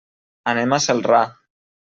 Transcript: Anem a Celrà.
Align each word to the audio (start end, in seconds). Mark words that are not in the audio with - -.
Anem 0.53 0.73
a 0.73 0.79
Celrà. 0.87 1.21